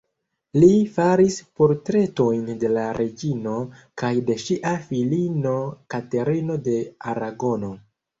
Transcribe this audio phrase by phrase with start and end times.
[0.61, 3.53] Li faris portretojn de la reĝino
[4.03, 5.53] kaj de ŝia filino
[5.95, 6.75] Katerino de
[7.13, 7.71] Aragono.